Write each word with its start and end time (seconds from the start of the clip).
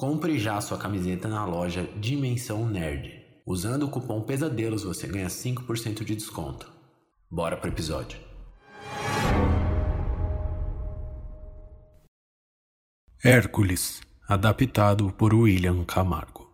Compre 0.00 0.38
já 0.38 0.58
sua 0.62 0.78
camiseta 0.78 1.28
na 1.28 1.44
loja 1.44 1.86
Dimensão 1.98 2.66
Nerd. 2.66 3.22
Usando 3.44 3.82
o 3.82 3.90
cupom 3.90 4.22
Pesadelos 4.22 4.82
você 4.82 5.06
ganha 5.06 5.26
5% 5.26 6.02
de 6.04 6.16
desconto. 6.16 6.72
Bora 7.30 7.54
pro 7.54 7.68
episódio. 7.68 8.18
Hércules, 13.22 14.00
adaptado 14.26 15.12
por 15.12 15.34
William 15.34 15.84
Camargo. 15.84 16.50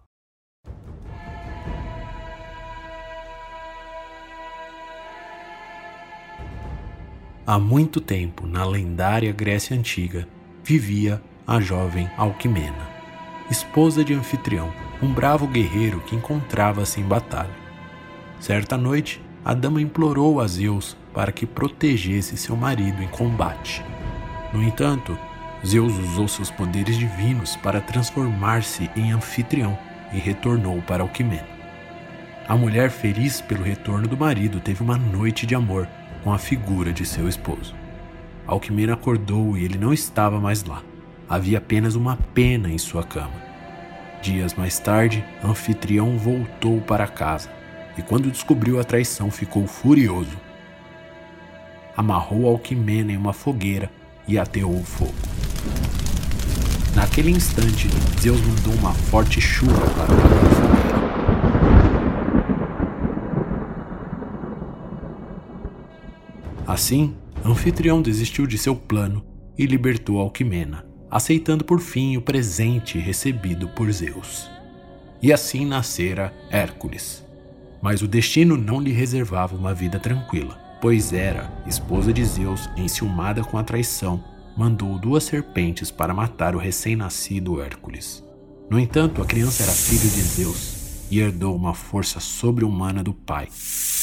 Há 7.46 7.60
muito 7.60 8.00
tempo, 8.00 8.44
na 8.44 8.66
lendária 8.66 9.32
Grécia 9.32 9.76
Antiga, 9.76 10.26
vivia 10.64 11.22
a 11.46 11.60
jovem 11.60 12.10
Alquimena 12.16 12.95
esposa 13.50 14.04
de 14.04 14.12
Anfitrião, 14.12 14.72
um 15.02 15.12
bravo 15.12 15.46
guerreiro 15.46 16.00
que 16.00 16.16
encontrava-se 16.16 17.00
em 17.00 17.04
batalha. 17.04 17.54
Certa 18.40 18.76
noite, 18.76 19.20
a 19.44 19.54
dama 19.54 19.80
implorou 19.80 20.40
a 20.40 20.46
Zeus 20.46 20.96
para 21.14 21.32
que 21.32 21.46
protegesse 21.46 22.36
seu 22.36 22.56
marido 22.56 23.02
em 23.02 23.08
combate. 23.08 23.84
No 24.52 24.62
entanto, 24.62 25.16
Zeus 25.64 25.96
usou 25.98 26.28
seus 26.28 26.50
poderes 26.50 26.96
divinos 26.96 27.56
para 27.56 27.80
transformar-se 27.80 28.90
em 28.96 29.12
anfitrião 29.12 29.78
e 30.12 30.18
retornou 30.18 30.82
para 30.82 31.02
Alquimena. 31.02 31.46
A 32.48 32.56
mulher, 32.56 32.90
feliz 32.90 33.40
pelo 33.40 33.62
retorno 33.62 34.06
do 34.06 34.16
marido, 34.16 34.60
teve 34.60 34.82
uma 34.82 34.96
noite 34.96 35.46
de 35.46 35.54
amor 35.54 35.88
com 36.22 36.32
a 36.32 36.38
figura 36.38 36.92
de 36.92 37.04
seu 37.04 37.28
esposo. 37.28 37.74
Alquimena 38.46 38.94
acordou 38.94 39.56
e 39.56 39.64
ele 39.64 39.78
não 39.78 39.92
estava 39.92 40.40
mais 40.40 40.62
lá. 40.64 40.82
Havia 41.28 41.58
apenas 41.58 41.96
uma 41.96 42.16
pena 42.16 42.70
em 42.70 42.78
sua 42.78 43.02
cama. 43.02 43.34
Dias 44.22 44.54
mais 44.54 44.78
tarde, 44.78 45.24
Anfitrião 45.42 46.16
voltou 46.16 46.80
para 46.80 47.08
casa 47.08 47.50
e, 47.98 48.02
quando 48.02 48.30
descobriu 48.30 48.78
a 48.78 48.84
traição, 48.84 49.28
ficou 49.28 49.66
furioso. 49.66 50.36
Amarrou 51.96 52.46
Alquimena 52.46 53.10
em 53.10 53.16
uma 53.16 53.32
fogueira 53.32 53.90
e 54.28 54.38
ateou 54.38 54.72
o 54.72 54.84
fogo. 54.84 55.14
Naquele 56.94 57.30
instante, 57.30 57.88
Zeus 58.20 58.40
mandou 58.40 58.74
uma 58.74 58.92
forte 58.92 59.40
chuva 59.40 59.80
para 59.90 60.04
a 60.04 60.18
fogueira. 60.54 60.96
Assim, 66.66 67.16
Anfitrião 67.44 68.00
desistiu 68.00 68.46
de 68.46 68.56
seu 68.56 68.76
plano 68.76 69.24
e 69.58 69.66
libertou 69.66 70.20
Alquimena 70.20 70.85
aceitando 71.10 71.64
por 71.64 71.80
fim 71.80 72.16
o 72.16 72.22
presente 72.22 72.98
recebido 72.98 73.68
por 73.68 73.90
Zeus. 73.92 74.48
E 75.22 75.32
assim 75.32 75.64
nascera 75.64 76.32
Hércules. 76.50 77.24
Mas 77.80 78.02
o 78.02 78.08
destino 78.08 78.56
não 78.56 78.80
lhe 78.80 78.92
reservava 78.92 79.56
uma 79.56 79.72
vida 79.74 79.98
tranquila, 79.98 80.58
pois 80.80 81.12
era 81.12 81.50
esposa 81.66 82.12
de 82.12 82.24
Zeus, 82.24 82.68
enciumada 82.76 83.42
com 83.42 83.58
a 83.58 83.64
traição, 83.64 84.22
mandou 84.56 84.98
duas 84.98 85.24
serpentes 85.24 85.90
para 85.90 86.14
matar 86.14 86.54
o 86.54 86.58
recém-nascido 86.58 87.60
Hércules. 87.60 88.24
No 88.70 88.80
entanto, 88.80 89.22
a 89.22 89.26
criança 89.26 89.62
era 89.62 89.72
filho 89.72 90.10
de 90.10 90.22
Zeus 90.22 90.76
e 91.10 91.20
herdou 91.20 91.54
uma 91.54 91.74
força 91.74 92.18
sobre-humana 92.18 93.02
do 93.02 93.12
pai, 93.12 93.48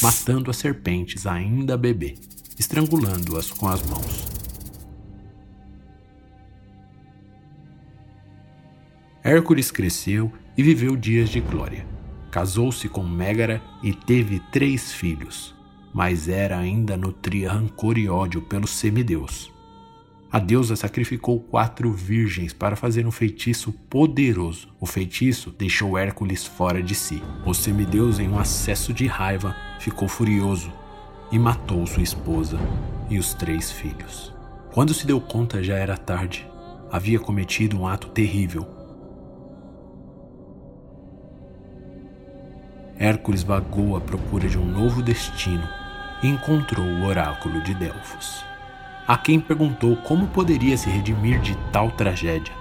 matando 0.00 0.50
as 0.50 0.56
serpentes 0.56 1.26
ainda 1.26 1.76
bebê, 1.76 2.14
estrangulando-as 2.58 3.50
com 3.50 3.68
as 3.68 3.82
mãos. 3.82 4.33
Hércules 9.26 9.70
cresceu 9.70 10.30
e 10.54 10.62
viveu 10.62 10.94
dias 10.94 11.30
de 11.30 11.40
glória. 11.40 11.86
Casou-se 12.30 12.90
com 12.90 13.02
Mégara 13.02 13.62
e 13.82 13.94
teve 13.94 14.38
três 14.52 14.92
filhos, 14.92 15.54
mas 15.94 16.28
Hera 16.28 16.58
ainda 16.58 16.94
nutria 16.94 17.50
rancor 17.50 17.96
e 17.96 18.06
ódio 18.06 18.42
pelo 18.42 18.66
semideus. 18.66 19.50
A 20.30 20.38
deusa 20.38 20.76
sacrificou 20.76 21.40
quatro 21.40 21.90
virgens 21.90 22.52
para 22.52 22.76
fazer 22.76 23.06
um 23.06 23.10
feitiço 23.10 23.72
poderoso. 23.88 24.68
O 24.78 24.84
feitiço 24.84 25.50
deixou 25.56 25.96
Hércules 25.96 26.44
fora 26.44 26.82
de 26.82 26.94
si. 26.94 27.22
O 27.46 27.54
semideus, 27.54 28.18
em 28.18 28.28
um 28.28 28.38
acesso 28.38 28.92
de 28.92 29.06
raiva, 29.06 29.56
ficou 29.78 30.06
furioso 30.06 30.70
e 31.32 31.38
matou 31.38 31.86
sua 31.86 32.02
esposa 32.02 32.58
e 33.08 33.18
os 33.18 33.32
três 33.32 33.72
filhos. 33.72 34.34
Quando 34.70 34.92
se 34.92 35.06
deu 35.06 35.18
conta, 35.18 35.62
já 35.62 35.76
era 35.76 35.96
tarde. 35.96 36.46
Havia 36.92 37.18
cometido 37.18 37.78
um 37.78 37.86
ato 37.86 38.08
terrível 38.08 38.83
Hércules 43.04 43.42
vagou 43.42 43.98
à 43.98 44.00
procura 44.00 44.48
de 44.48 44.56
um 44.56 44.64
novo 44.64 45.02
destino 45.02 45.68
e 46.22 46.26
encontrou 46.26 46.86
o 46.86 47.04
oráculo 47.04 47.60
de 47.60 47.74
Delfos, 47.74 48.42
a 49.06 49.18
quem 49.18 49.38
perguntou 49.38 49.94
como 49.96 50.26
poderia 50.28 50.74
se 50.78 50.88
redimir 50.88 51.38
de 51.42 51.54
tal 51.70 51.90
tragédia. 51.90 52.54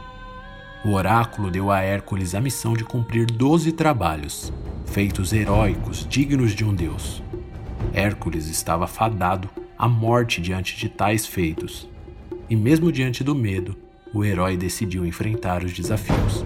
O 0.84 0.96
oráculo 0.96 1.50
deu 1.50 1.72
a 1.72 1.80
Hércules 1.80 2.36
a 2.36 2.42
missão 2.42 2.74
de 2.74 2.84
cumprir 2.84 3.26
doze 3.26 3.72
trabalhos, 3.72 4.52
feitos 4.86 5.31
heróicos 5.31 6.06
dignos 6.09 6.52
de 6.52 6.66
um 6.66 6.75
deus. 6.75 7.24
Hércules 7.94 8.50
estava 8.50 8.86
fadado 8.86 9.50
à 9.78 9.88
morte 9.88 10.42
diante 10.42 10.75
de 10.75 10.90
tais 10.90 11.25
feitos, 11.25 11.88
e 12.50 12.56
mesmo 12.58 12.92
diante 12.92 13.24
do 13.24 13.34
medo, 13.34 13.78
o 14.14 14.25
herói 14.25 14.58
decidiu 14.58 15.06
enfrentar 15.06 15.64
os 15.64 15.72
desafios. 15.72 16.44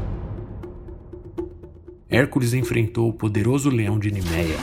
Hércules 2.09 2.53
enfrentou 2.53 3.09
o 3.09 3.13
poderoso 3.13 3.69
leão 3.69 3.99
de 3.99 4.09
Nimeia. 4.09 4.55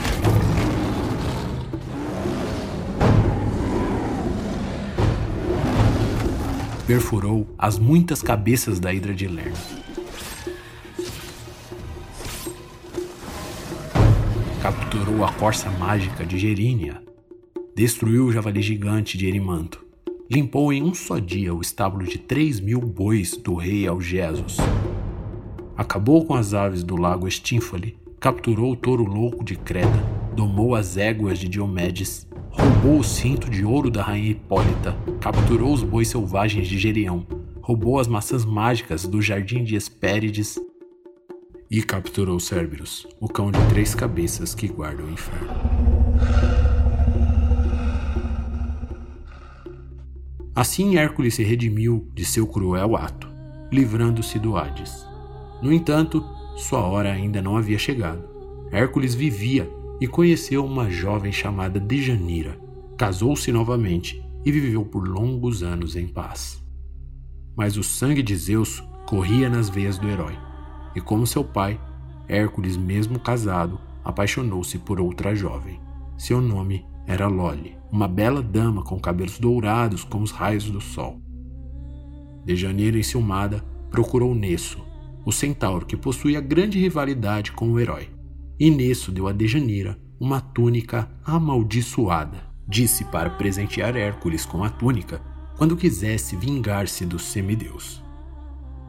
Perfurou 6.86 7.46
as 7.58 7.78
muitas 7.78 8.22
cabeças 8.22 8.80
da 8.80 8.94
Hidra 8.94 9.12
de 9.14 9.26
Lerna. 9.26 9.52
Capturou 14.62 15.22
a 15.22 15.30
corça 15.34 15.68
mágica 15.72 16.24
de 16.24 16.38
Gerínia. 16.38 17.02
Destruiu 17.76 18.24
o 18.24 18.32
javali 18.32 18.62
gigante 18.62 19.18
de 19.18 19.26
Erimanto. 19.26 19.84
Limpou 20.30 20.72
em 20.72 20.82
um 20.82 20.94
só 20.94 21.18
dia 21.18 21.54
o 21.54 21.60
estábulo 21.60 22.06
de 22.06 22.16
três 22.16 22.58
mil 22.58 22.80
bois 22.80 23.36
do 23.36 23.54
rei 23.54 23.86
Algesos 23.86 24.56
acabou 25.76 26.24
com 26.24 26.34
as 26.34 26.54
aves 26.54 26.82
do 26.82 26.96
lago 26.96 27.26
Estínfale, 27.26 27.96
capturou 28.20 28.72
o 28.72 28.76
touro 28.76 29.04
louco 29.04 29.44
de 29.44 29.56
Creta, 29.56 30.02
domou 30.34 30.74
as 30.74 30.96
éguas 30.96 31.38
de 31.38 31.48
Diomedes, 31.48 32.26
roubou 32.50 32.98
o 32.98 33.04
cinto 33.04 33.50
de 33.50 33.64
ouro 33.64 33.90
da 33.90 34.02
rainha 34.02 34.30
Hipólita, 34.30 34.96
capturou 35.20 35.72
os 35.72 35.82
bois 35.82 36.08
selvagens 36.08 36.68
de 36.68 36.78
Gerião, 36.78 37.26
roubou 37.60 37.98
as 37.98 38.06
maçãs 38.06 38.44
mágicas 38.44 39.06
do 39.06 39.20
jardim 39.20 39.64
de 39.64 39.74
Hespérides 39.74 40.58
e 41.70 41.82
capturou 41.82 42.38
Cerberus, 42.38 43.06
o 43.20 43.28
cão 43.28 43.50
de 43.50 43.58
três 43.68 43.94
cabeças 43.94 44.54
que 44.54 44.68
guarda 44.68 45.02
o 45.02 45.10
inferno. 45.10 45.48
Assim 50.54 50.96
Hércules 50.96 51.34
se 51.34 51.42
redimiu 51.42 52.08
de 52.14 52.24
seu 52.24 52.46
cruel 52.46 52.94
ato, 52.96 53.28
livrando-se 53.72 54.38
do 54.38 54.56
Hades. 54.56 55.13
No 55.64 55.72
entanto, 55.72 56.22
sua 56.56 56.80
hora 56.80 57.10
ainda 57.10 57.40
não 57.40 57.56
havia 57.56 57.78
chegado. 57.78 58.22
Hércules 58.70 59.14
vivia 59.14 59.66
e 59.98 60.06
conheceu 60.06 60.62
uma 60.62 60.90
jovem 60.90 61.32
chamada 61.32 61.80
Dejanira. 61.80 62.60
Casou-se 62.98 63.50
novamente 63.50 64.22
e 64.44 64.52
viveu 64.52 64.84
por 64.84 65.08
longos 65.08 65.62
anos 65.62 65.96
em 65.96 66.06
paz. 66.06 66.62
Mas 67.56 67.78
o 67.78 67.82
sangue 67.82 68.22
de 68.22 68.36
Zeus 68.36 68.86
corria 69.06 69.48
nas 69.48 69.70
veias 69.70 69.96
do 69.96 70.06
herói, 70.06 70.36
e 70.94 71.00
como 71.00 71.26
seu 71.26 71.42
pai, 71.42 71.80
Hércules, 72.28 72.76
mesmo 72.76 73.18
casado, 73.18 73.80
apaixonou-se 74.04 74.78
por 74.80 75.00
outra 75.00 75.34
jovem. 75.34 75.80
Seu 76.18 76.42
nome 76.42 76.84
era 77.06 77.26
Loli, 77.26 77.74
uma 77.90 78.06
bela 78.06 78.42
dama 78.42 78.84
com 78.84 79.00
cabelos 79.00 79.38
dourados 79.38 80.04
como 80.04 80.24
os 80.24 80.30
raios 80.30 80.70
do 80.70 80.82
sol. 80.82 81.22
Dejanira, 82.44 82.98
enciumada, 82.98 83.64
procurou 83.90 84.34
Nesso, 84.34 84.84
o 85.24 85.32
centauro 85.32 85.86
que 85.86 85.96
possuía 85.96 86.40
grande 86.40 86.78
rivalidade 86.78 87.52
com 87.52 87.70
o 87.70 87.80
herói. 87.80 88.08
E 88.58 88.70
nisso 88.70 89.10
deu 89.10 89.26
a 89.26 89.32
Dejanira 89.32 89.98
uma 90.20 90.40
túnica 90.40 91.10
amaldiçoada. 91.24 92.44
Disse 92.66 93.04
para 93.04 93.30
presentear 93.30 93.96
Hércules 93.96 94.46
com 94.46 94.64
a 94.64 94.70
túnica 94.70 95.20
quando 95.56 95.76
quisesse 95.76 96.36
vingar-se 96.36 97.04
do 97.04 97.18
semideus. 97.18 98.02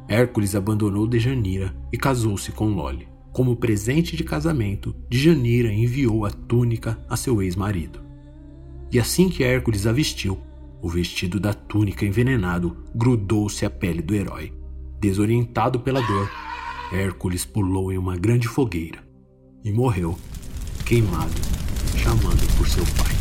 Hércules 0.07 0.55
abandonou 0.55 1.07
Dejanira 1.07 1.75
e 1.91 1.97
casou-se 1.97 2.51
com 2.51 2.67
Loli. 2.67 3.07
Como 3.33 3.55
presente 3.55 4.15
de 4.15 4.23
casamento, 4.23 4.95
Dejanira 5.09 5.73
enviou 5.73 6.25
a 6.25 6.29
túnica 6.29 6.97
a 7.09 7.17
seu 7.17 7.41
ex-marido. 7.41 7.99
E 8.91 8.99
assim 8.99 9.27
que 9.27 9.43
Hércules 9.43 9.85
a 9.85 9.91
vestiu, 9.91 10.39
o 10.81 10.87
vestido 10.87 11.39
da 11.39 11.53
túnica 11.53 12.05
envenenado 12.05 12.77
grudou-se 12.95 13.65
à 13.65 13.69
pele 13.69 14.01
do 14.01 14.13
herói. 14.13 14.53
Desorientado 15.05 15.81
pela 15.81 16.01
dor, 16.01 16.31
Hércules 16.91 17.45
pulou 17.45 17.93
em 17.93 17.97
uma 17.97 18.17
grande 18.17 18.47
fogueira 18.47 19.03
e 19.63 19.71
morreu, 19.71 20.17
queimado, 20.83 21.31
chamando 21.95 22.57
por 22.57 22.67
seu 22.67 22.83
pai. 22.97 23.13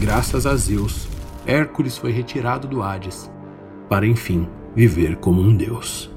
Graças 0.00 0.46
a 0.46 0.56
Zeus, 0.56 1.06
Hércules 1.44 1.98
foi 1.98 2.10
retirado 2.10 2.66
do 2.66 2.82
Hades 2.82 3.30
para 3.86 4.06
enfim 4.06 4.48
viver 4.74 5.16
como 5.16 5.42
um 5.42 5.54
deus. 5.54 6.09